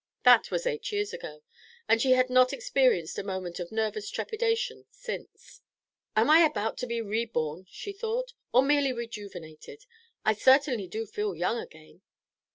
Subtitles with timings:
[0.23, 1.43] That was eight years ago,
[1.87, 5.61] and she had not experienced a moment of nervous trepidation since.
[6.15, 8.33] "Am I about to be re born?" she thought.
[8.51, 9.85] "Or merely rejuvenated?
[10.25, 12.01] I certainly do feel young again."